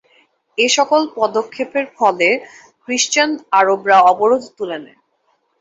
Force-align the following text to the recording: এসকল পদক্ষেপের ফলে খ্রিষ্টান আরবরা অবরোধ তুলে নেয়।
এসকল 0.57 1.01
পদক্ষেপের 1.17 1.85
ফলে 1.97 2.27
খ্রিষ্টান 2.83 3.29
আরবরা 3.59 3.97
অবরোধ 4.11 4.43
তুলে 4.57 4.77
নেয়। 4.83 4.99